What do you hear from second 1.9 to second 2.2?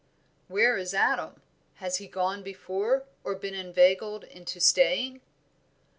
he